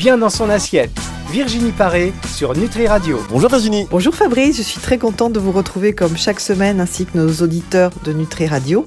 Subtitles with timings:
[0.00, 0.98] Bien dans son assiette.
[1.30, 3.20] Virginie Paré sur Nutri Radio.
[3.28, 3.86] Bonjour Virginie.
[3.90, 7.30] Bonjour Fabrice, je suis très contente de vous retrouver comme chaque semaine ainsi que nos
[7.42, 8.86] auditeurs de Nutri Radio.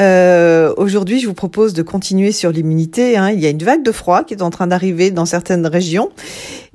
[0.00, 3.16] Euh, Aujourd'hui, je vous propose de continuer sur l'immunité.
[3.16, 3.30] Hein.
[3.30, 6.10] Il y a une vague de froid qui est en train d'arriver dans certaines régions.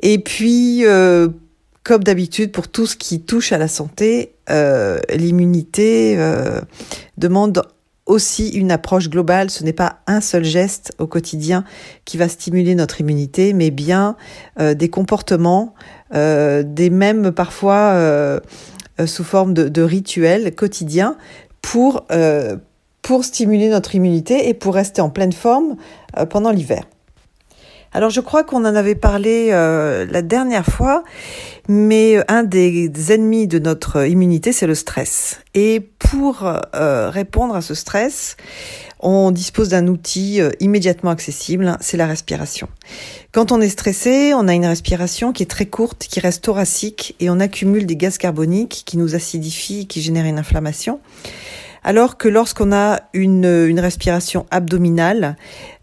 [0.01, 1.27] Et puis, euh,
[1.83, 6.61] comme d'habitude, pour tout ce qui touche à la santé, euh, l'immunité euh,
[7.17, 7.63] demande
[8.11, 9.49] aussi une approche globale.
[9.49, 11.63] Ce n'est pas un seul geste au quotidien
[12.03, 14.17] qui va stimuler notre immunité, mais bien
[14.59, 15.73] euh, des comportements,
[16.13, 18.39] euh, des mêmes parfois euh,
[19.05, 21.15] sous forme de, rituels quotidiens
[21.61, 22.05] pour
[23.21, 25.77] stimuler notre immunité et pour rester en pleine forme
[26.29, 26.83] pendant l'hiver.
[27.93, 31.03] Alors je crois qu'on en avait parlé euh, la dernière fois,
[31.67, 35.41] mais un des ennemis de notre immunité, c'est le stress.
[35.53, 38.37] Et pour euh, répondre à ce stress,
[39.01, 42.69] on dispose d'un outil euh, immédiatement accessible, c'est la respiration.
[43.33, 47.15] Quand on est stressé, on a une respiration qui est très courte, qui reste thoracique,
[47.19, 50.99] et on accumule des gaz carboniques qui nous acidifient, qui génèrent une inflammation.
[51.83, 55.35] Alors que lorsqu'on a une, respiration abdominale,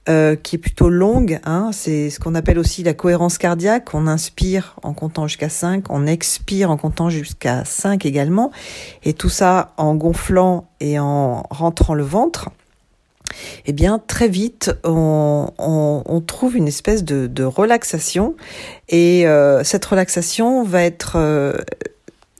[0.09, 1.39] euh, qui est plutôt longue.
[1.45, 1.69] Hein.
[1.75, 3.93] C'est ce qu'on appelle aussi la cohérence cardiaque.
[3.93, 8.51] On inspire en comptant jusqu'à 5, on expire en comptant jusqu'à 5 également.
[9.05, 12.49] Et tout ça en gonflant et en rentrant le ventre.
[13.67, 18.35] Eh bien, très vite, on, trouve une espèce de, de relaxation.
[18.89, 21.53] Et euh, cette relaxation va être euh,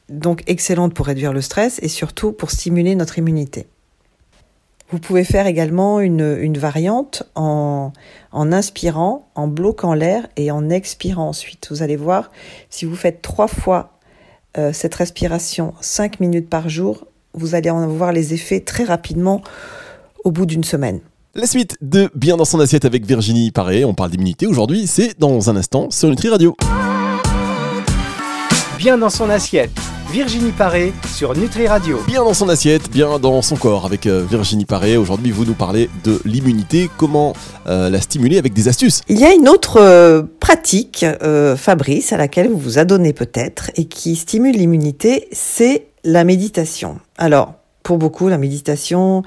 [0.09, 3.67] donc excellente pour réduire le stress et surtout pour stimuler notre immunité.
[4.91, 7.93] Vous pouvez faire également une, une variante en,
[8.33, 11.69] en inspirant, en bloquant l'air et en expirant ensuite.
[11.71, 12.31] Vous allez voir,
[12.71, 13.99] si vous faites trois fois
[14.57, 19.43] euh, cette respiration, cinq minutes par jour, vous allez en voir les effets très rapidement
[20.25, 21.01] au bout d'une semaine.
[21.35, 25.19] La suite de Bien dans son assiette avec Virginie Paré, on parle d'immunité aujourd'hui, c'est
[25.21, 26.57] dans un instant sur Nutri Radio.
[28.79, 29.79] Bien dans son assiette
[30.11, 31.99] Virginie Paré sur Nutri Radio.
[32.07, 34.97] Bien dans son assiette, bien dans son corps avec euh, Virginie Paré.
[34.97, 37.35] Aujourd'hui, vous nous parlez de l'immunité, comment
[37.67, 39.03] euh, la stimuler avec des astuces?
[39.09, 43.71] Il y a une autre euh, pratique, euh, Fabrice, à laquelle vous vous adonnez peut-être
[43.77, 47.01] et qui stimule l'immunité, c'est la méditation.
[47.19, 47.53] Alors,
[47.83, 49.23] pour beaucoup, la méditation,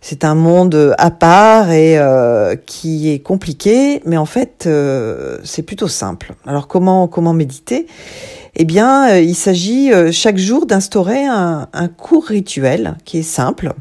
[0.00, 5.62] c'est un monde à part et euh, qui est compliqué, mais en fait, euh, c'est
[5.62, 6.34] plutôt simple.
[6.46, 7.86] Alors, comment comment méditer?
[8.58, 13.22] Eh bien, euh, il s'agit euh, chaque jour d'instaurer un, un, court rituel qui est
[13.22, 13.74] simple.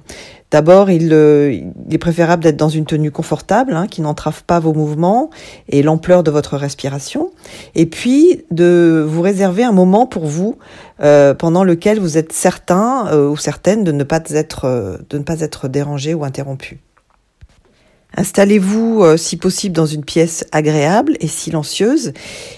[0.52, 4.74] D'abord, il, euh, est préférable d'être dans une tenue confortable, hein, qui n'entrave pas vos
[4.74, 5.30] mouvements
[5.70, 7.32] et l'ampleur de votre respiration.
[7.74, 10.58] Et puis, de vous réserver un moment pour vous,
[11.00, 15.68] pendant lequel vous êtes certain ou certaine de ne pas être, de ne pas être
[15.68, 16.80] dérangé ou interrompu.
[18.18, 22.14] Installez-vous, euh, si possible, dans une pièce agréable et silencieuse.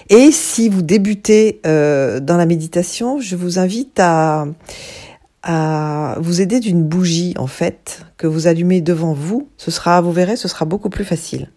[0.09, 4.45] Et si vous débutez euh, dans la méditation, je vous invite à,
[6.19, 9.47] vous aider d'une bougie, en fait, que vous allumez devant vous.
[9.56, 11.50] Ce sera, vous verrez, ce sera beaucoup plus facile.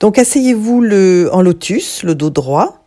[0.00, 0.82] Donc, asseyez-vous
[1.30, 2.82] en lotus, le dos droit.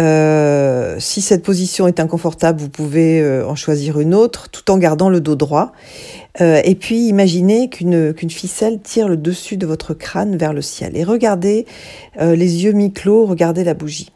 [0.00, 5.10] Euh, si cette position est inconfortable, vous pouvez en choisir une autre, tout en gardant
[5.10, 5.72] le dos droit.
[6.40, 10.96] Euh, et puis imaginez qu'une ficelle tire le dessus de votre crâne vers le ciel.
[10.96, 11.66] Et regardez
[12.20, 14.10] euh, les yeux mi-clos, regardez la bougie.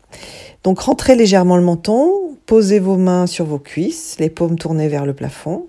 [0.64, 2.10] Donc rentrez légèrement le menton,
[2.46, 5.66] posez vos mains sur vos cuisses, les paumes tournées vers le plafond.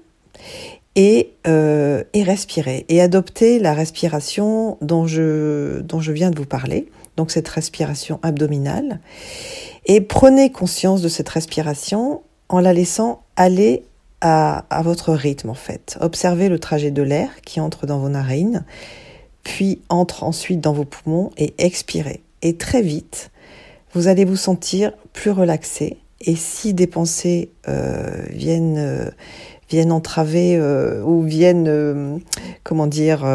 [0.96, 2.86] Et, euh, et respirez.
[2.90, 6.88] Et adoptez la respiration dont je, dont je viens de vous parler,
[7.18, 9.00] donc cette respiration abdominale.
[9.86, 13.84] Et prenez conscience de cette respiration en la laissant aller
[14.22, 15.98] à, votre rythme en fait.
[16.02, 18.66] Observez le trajet de l'air qui entre dans vos narines,
[19.44, 22.22] puis entre ensuite dans vos poumons et expirez.
[22.42, 23.32] Et très vite,
[23.94, 25.98] vous allez vous sentir plus relaxé.
[26.22, 29.10] Et si des pensées euh, viennent, euh,
[29.70, 32.20] viennent entraver euh, ou viennent,
[32.64, 33.26] comment dire,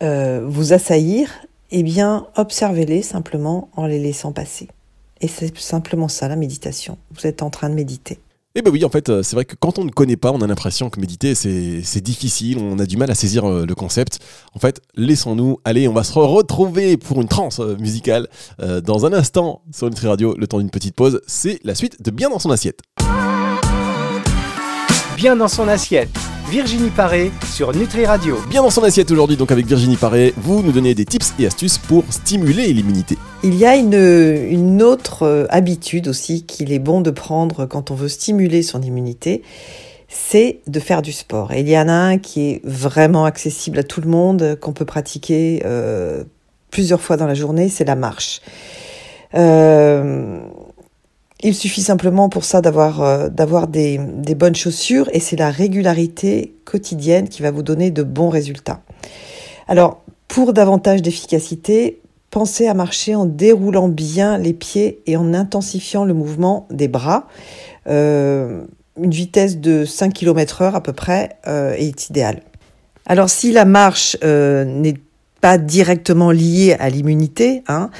[0.00, 1.30] vous assaillir,
[1.72, 4.68] eh bien, observez-les simplement en les laissant passer.
[5.20, 6.96] Et c'est simplement ça la méditation.
[7.12, 8.18] Vous êtes en train de méditer.
[8.56, 10.46] Eh ben oui, en fait, c'est vrai que quand on ne connaît pas, on a
[10.48, 14.18] l'impression que méditer, c'est difficile, on a du mal à saisir le concept.
[14.54, 18.26] En fait, laissons-nous aller, on va se retrouver pour une transe musicale
[18.60, 21.20] euh, dans un instant sur Nutri Radio, le temps d'une petite pause.
[21.28, 22.80] C'est la suite de Bien dans son assiette.
[25.16, 26.10] Bien dans son assiette.
[26.50, 28.36] Virginie Paré sur Nutri Radio.
[28.48, 31.46] Bien dans son assiette aujourd'hui, donc avec Virginie Paré, vous nous donnez des tips et
[31.46, 33.16] astuces pour stimuler l'immunité.
[33.44, 37.94] Il y a une, une autre habitude aussi qu'il est bon de prendre quand on
[37.94, 39.42] veut stimuler son immunité,
[40.08, 41.52] c'est de faire du sport.
[41.52, 44.72] Et il y en a un qui est vraiment accessible à tout le monde, qu'on
[44.72, 46.24] peut pratiquer euh,
[46.72, 48.40] plusieurs fois dans la journée, c'est la marche.
[49.36, 50.40] Euh,
[51.42, 53.28] il suffit simplement pour ça d'avoir euh,
[53.66, 58.80] des, bonnes chaussures et c'est la régularité quotidienne qui va vous donner de bons résultats.
[59.66, 62.00] Alors, pour davantage d'efficacité,
[62.30, 67.26] pensez à marcher en déroulant bien les pieds et en intensifiant le mouvement des bras.
[67.88, 68.64] Euh,
[69.00, 72.42] une vitesse de 5 km heure à peu près euh, est idéale.
[73.06, 74.98] Alors si la marche n'est
[75.40, 77.90] pas directement liée à l'immunité, hein,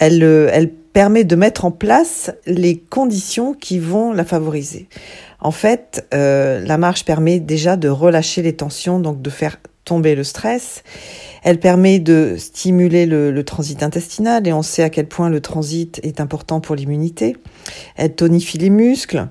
[0.00, 0.22] elle,
[0.52, 4.88] elle permet de mettre en place les conditions qui vont la favoriser.
[5.40, 9.58] En fait, euh, la marche permet déjà de relâcher les tensions, donc de faire
[9.88, 10.82] tomber le stress.
[11.42, 15.98] Elle permet de stimuler le, transit intestinal et on sait à quel point le transit
[16.02, 17.36] est important pour l'immunité.
[17.96, 19.28] Elle tonifie les muscles,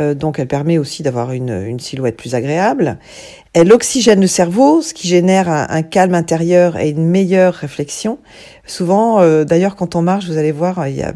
[0.00, 2.98] euh, donc elle permet aussi d'avoir une, silhouette plus agréable.
[3.52, 8.18] Elle oxygène le cerveau, ce qui génère un, calme intérieur et une meilleure réflexion.
[8.66, 11.14] Souvent, euh, d'ailleurs, quand on marche, vous allez voir, il y a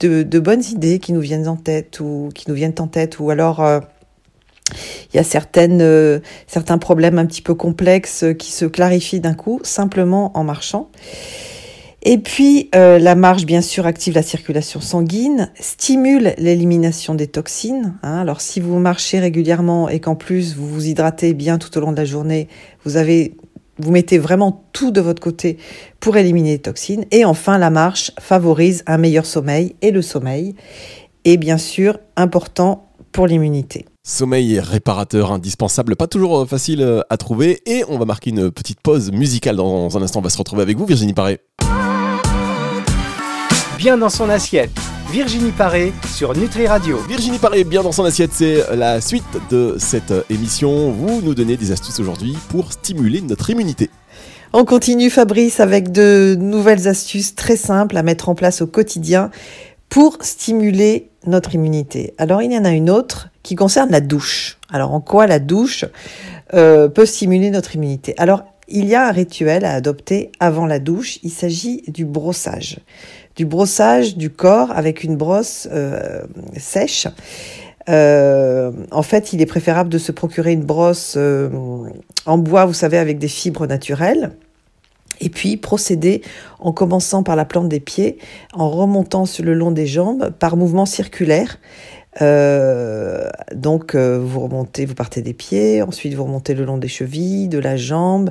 [0.00, 3.20] de, de, bonnes idées qui nous viennent en tête ou qui nous viennent en tête,
[3.20, 3.78] ou alors euh,
[5.12, 5.24] il y a
[5.56, 10.90] euh, certains problèmes un petit peu complexes qui se clarifient d'un coup simplement en marchant.
[12.04, 17.94] Et puis, euh, la marche, bien sûr, active la circulation sanguine, stimule l'élimination des toxines.
[18.02, 18.18] Hein.
[18.18, 21.92] Alors, si vous marchez régulièrement et qu'en plus vous vous hydratez bien tout au long
[21.92, 22.48] de la journée,
[22.84, 25.58] vous mettez vraiment tout de votre côté
[26.00, 27.04] pour éliminer les toxines.
[27.12, 30.56] Et enfin, la marche favorise un meilleur sommeil et le sommeil
[31.24, 33.86] est bien sûr important pour l'immunité.
[34.04, 37.62] Sommeil réparateur indispensable, pas toujours facile à trouver.
[37.66, 40.20] Et on va marquer une petite pause musicale dans un instant.
[40.20, 41.40] On va se retrouver avec vous, Virginie Paré
[43.82, 44.70] bien dans son assiette.
[45.10, 46.98] Virginie Paré sur Nutri Radio.
[47.08, 50.92] Virginie Paré, bien dans son assiette, c'est la suite de cette émission.
[50.92, 53.90] Vous nous donnez des astuces aujourd'hui pour stimuler notre immunité.
[54.52, 59.32] On continue Fabrice avec de nouvelles astuces très simples à mettre en place au quotidien
[59.88, 62.14] pour stimuler notre immunité.
[62.18, 64.58] Alors il y en a une autre qui concerne la douche.
[64.70, 65.84] Alors en quoi la douche
[66.54, 68.14] euh, peut stimuler notre immunité?
[68.18, 72.78] Alors il y a un rituel à adopter avant la douche, il s'agit du brossage
[73.36, 76.22] du brossage du corps avec une brosse euh,
[76.56, 77.06] sèche.
[77.88, 81.48] Euh, en fait, il est préférable de se procurer une brosse euh,
[82.26, 84.32] en bois, vous savez, avec des fibres naturelles.
[85.20, 86.22] Et puis procéder
[86.58, 88.18] en commençant par la plante des pieds,
[88.54, 91.58] en remontant sur le long des jambes par mouvement circulaire.
[92.20, 97.48] Euh, donc vous remontez, vous partez des pieds, ensuite vous remontez le long des chevilles,
[97.48, 98.30] de la jambe,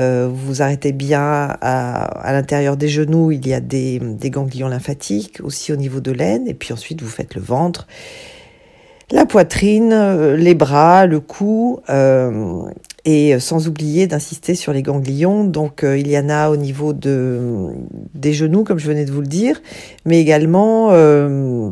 [0.00, 4.68] euh, vous arrêtez bien à, à l'intérieur des genoux, il y a des, des, ganglions
[4.68, 7.86] lymphatiques, aussi au niveau de l'aine, et puis ensuite vous faites le ventre,
[9.10, 12.62] la poitrine, euh, les bras, le cou, euh,
[13.04, 15.44] et sans oublier d'insister sur les ganglions.
[15.44, 17.68] Donc euh, il y en a au niveau de,
[18.14, 19.60] des genoux, comme je venais de vous le dire,
[20.06, 21.70] mais également euh,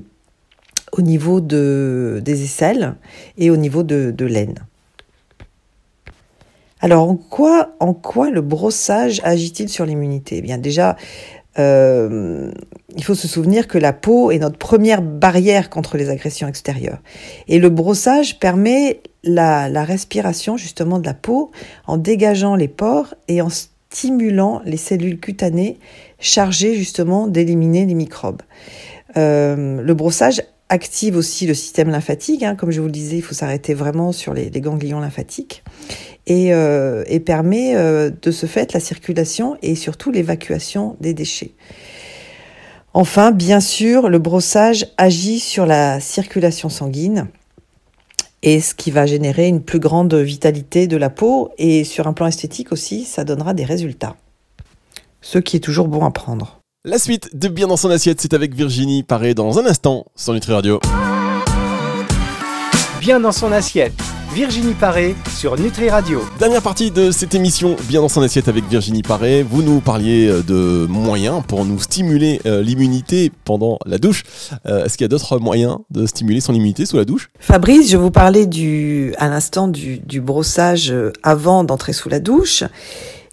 [0.92, 2.94] au niveau de, des aisselles
[3.38, 4.56] et au niveau de, l'aine.
[6.80, 10.38] Alors, en quoi, le brossage agit-il sur l'immunité?
[10.38, 10.96] Eh bien, déjà,
[11.58, 12.50] euh,
[12.96, 17.00] il faut se souvenir que la peau est notre première barrière contre les agressions extérieures.
[17.48, 21.50] Et le brossage permet la, la respiration justement de la peau
[21.86, 25.78] en dégageant les pores et en stimulant les cellules cutanées
[26.18, 28.42] chargées justement d'éliminer les microbes.
[29.16, 32.42] Euh, le brossage active aussi le système lymphatique.
[32.42, 32.54] Hein.
[32.54, 35.62] Comme je vous le disais, il faut s'arrêter vraiment sur les, ganglions lymphatiques
[36.26, 41.52] et, euh, et permet euh, de ce fait la circulation et surtout l'évacuation des déchets.
[42.94, 47.28] Enfin, bien sûr, le brossage agit sur la circulation sanguine
[48.42, 52.12] et ce qui va générer une plus grande vitalité de la peau et sur un
[52.12, 54.16] plan esthétique aussi, ça donnera des résultats.
[55.20, 56.59] Ce qui est toujours bon à prendre.
[56.86, 60.32] La suite de Bien dans son assiette, c'est avec Virginie Paré dans un instant sur
[60.32, 60.80] Nutri Radio.
[62.98, 63.92] Bien dans son assiette.
[64.32, 66.22] Virginie Paré sur Nutri Radio.
[66.38, 69.42] Dernière partie de cette émission Bien dans son assiette avec Virginie Paré.
[69.42, 74.22] Vous nous parliez euh, de moyens pour nous stimuler euh, l'immunité pendant la douche.
[74.64, 77.28] Euh, Est-ce qu'il y a d'autres moyens de stimuler son immunité sous la douche?
[77.40, 82.64] Fabrice, je vous parlais du, à l'instant du, du brossage avant d'entrer sous la douche.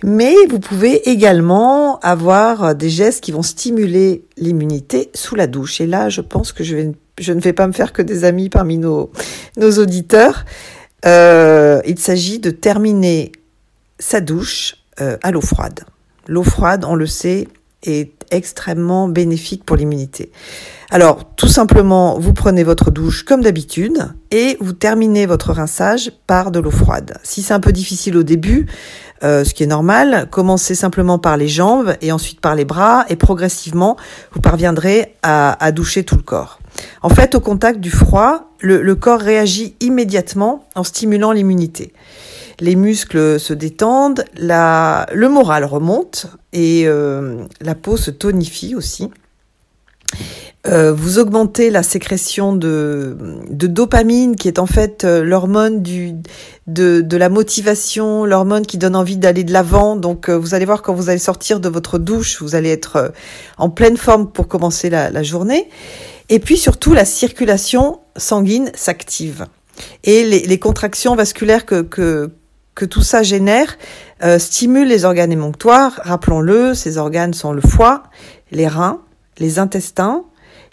[0.04, 5.82] Mais vous pouvez également avoir des gestes qui vont stimuler l'immunité sous la douche.
[5.82, 8.78] Et là, je pense que je, ne vais pas me faire que des amis parmi
[8.78, 9.12] nos,
[9.58, 10.46] nos auditeurs.
[11.06, 13.32] Euh, il s'agit de terminer
[13.98, 15.82] sa douche euh, à l'eau froide.
[16.28, 17.48] L'eau froide, on le sait,
[17.84, 20.32] est extrêmement bénéfique pour l'immunité.
[20.90, 26.50] Alors, tout simplement, vous prenez votre douche comme d'habitude et vous terminez votre rinçage par
[26.52, 27.18] de l'eau froide.
[27.24, 28.68] Si c'est un peu difficile au début,
[29.24, 33.06] euh, ce qui est normal, commencez simplement par les jambes et ensuite par les bras
[33.10, 33.98] et progressivement,
[34.32, 36.60] vous parviendrez à, doucher tout le corps.
[37.02, 41.94] En fait, au contact du froid, le corps réagit immédiatement en stimulant l'immunité
[42.60, 49.10] les muscles se détendent, le moral remonte et euh, la peau se tonifie aussi.
[50.68, 53.16] Euh, vous augmentez la sécrétion de,
[53.50, 59.44] dopamine, qui est en fait euh, l'hormone de, la motivation, l'hormone qui donne envie d'aller
[59.44, 59.96] de l'avant.
[59.96, 63.14] Donc, vous allez voir quand vous allez sortir de votre douche, vous allez être
[63.58, 65.70] en pleine forme pour commencer la, journée.
[66.30, 69.46] Et puis surtout, la circulation sanguine s'active
[70.04, 72.30] et les, contractions vasculaires que,
[72.78, 73.76] que tout ça génère
[74.24, 76.00] euh, stimule les organes émonctoires.
[76.04, 78.04] Rappelons-le, ces organes sont le foie,
[78.52, 79.02] les reins,
[79.40, 80.24] les intestins,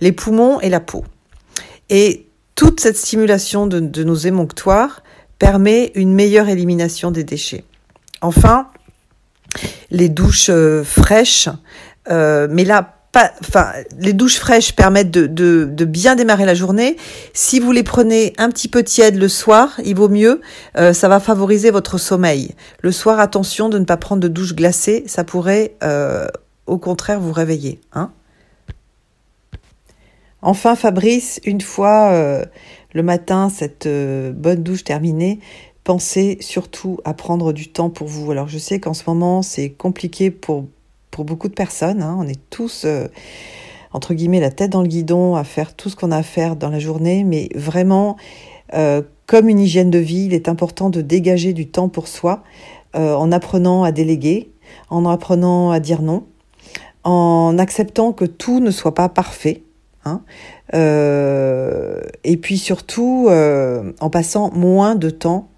[0.00, 1.02] les poumons et la peau.
[1.88, 5.02] Et toute cette stimulation de, nos émonctoires
[5.38, 7.64] permet une meilleure élimination des déchets.
[8.20, 8.68] Enfin,
[9.90, 11.48] les douches euh, fraîches,
[12.10, 16.96] euh, mais là enfin, les douches fraîches permettent de, bien démarrer la journée.
[17.32, 20.40] Si vous les prenez un petit peu tièdes le soir, il vaut mieux.
[20.76, 22.54] Euh, ça va favoriser votre sommeil.
[22.80, 25.04] Le soir, attention de ne pas prendre de douche glacée.
[25.06, 26.26] Ça pourrait, euh,
[26.66, 27.80] au contraire, vous réveiller.
[27.92, 28.10] Hein
[30.42, 32.44] enfin, Fabrice, une fois euh,
[32.92, 35.40] le matin, cette bonne douche terminée,
[35.84, 38.30] pensez surtout à prendre du temps pour vous.
[38.30, 40.66] Alors, je sais qu'en ce moment, c'est compliqué pour
[41.14, 42.02] pour beaucoup de personnes.
[42.02, 42.16] Hein.
[42.18, 43.06] On est tous, euh,
[43.92, 46.56] entre guillemets, la tête dans le guidon à faire tout ce qu'on a à faire
[46.56, 48.16] dans la journée, mais vraiment,
[48.74, 52.42] euh, comme une hygiène de vie, il est important de dégager du temps pour soi
[52.96, 54.50] euh, en apprenant à déléguer,
[54.90, 56.24] en apprenant à dire non,
[57.04, 59.62] en acceptant que tout ne soit pas parfait.
[60.06, 60.20] Hein.
[60.74, 65.48] et puis surtout en passant moins de temps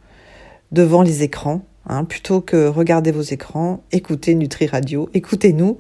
[0.71, 5.79] devant les écrans Hein, plutôt que regarder vos écrans, écoutez Nutri Radio, écoutez-nous,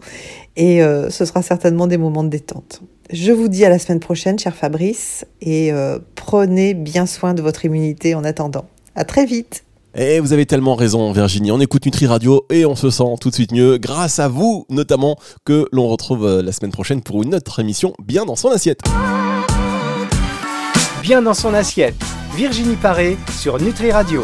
[0.56, 2.82] et euh, ce sera certainement des moments de détente.
[3.10, 7.42] Je vous dis à la semaine prochaine, cher Fabrice, et euh, prenez bien soin de
[7.42, 8.66] votre immunité en attendant.
[8.94, 9.64] À très vite.
[9.96, 11.50] Et vous avez tellement raison, Virginie.
[11.50, 14.66] On écoute Nutri Radio et on se sent tout de suite mieux, grâce à vous
[14.68, 18.50] notamment, que l'on retrouve euh, la semaine prochaine pour une autre émission bien dans son
[18.50, 18.80] assiette.
[21.02, 21.96] Bien dans son assiette.
[22.36, 24.22] Virginie Paré sur Nutri Radio.